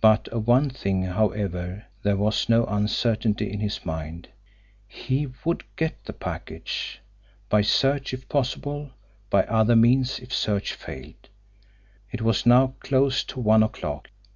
But 0.00 0.28
of 0.28 0.46
one 0.46 0.70
thing, 0.70 1.02
however, 1.02 1.86
there 2.04 2.16
was 2.16 2.48
no 2.48 2.64
uncertainty 2.66 3.50
in 3.52 3.58
his 3.58 3.84
mind 3.84 4.28
he 4.86 5.26
would 5.44 5.64
get 5.74 6.04
the 6.04 6.12
package! 6.12 7.00
by 7.48 7.62
search 7.62 8.14
if 8.14 8.28
possible, 8.28 8.92
by 9.30 9.42
other 9.46 9.74
means 9.74 10.20
if 10.20 10.32
search 10.32 10.74
failed. 10.74 11.28
It 12.12 12.22
was 12.22 12.46
now 12.46 12.74
close 12.82 13.24
to 13.24 13.40
one 13.40 13.64
o'clock. 13.64 14.10